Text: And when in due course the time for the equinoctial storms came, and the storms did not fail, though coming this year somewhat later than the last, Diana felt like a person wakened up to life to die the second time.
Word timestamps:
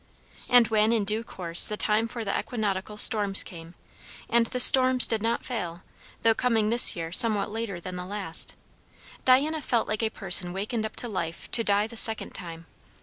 And 0.49 0.67
when 0.69 0.91
in 0.91 1.03
due 1.03 1.23
course 1.23 1.67
the 1.67 1.77
time 1.77 2.07
for 2.07 2.25
the 2.25 2.35
equinoctial 2.35 2.97
storms 2.97 3.43
came, 3.43 3.75
and 4.27 4.47
the 4.47 4.59
storms 4.59 5.05
did 5.05 5.21
not 5.21 5.45
fail, 5.45 5.83
though 6.23 6.33
coming 6.33 6.71
this 6.71 6.95
year 6.95 7.11
somewhat 7.11 7.51
later 7.51 7.79
than 7.79 7.97
the 7.97 8.05
last, 8.05 8.55
Diana 9.25 9.61
felt 9.61 9.87
like 9.87 10.01
a 10.01 10.09
person 10.09 10.53
wakened 10.53 10.87
up 10.87 10.95
to 10.95 11.07
life 11.07 11.51
to 11.51 11.63
die 11.63 11.85
the 11.85 11.97
second 11.97 12.31
time. 12.33 12.65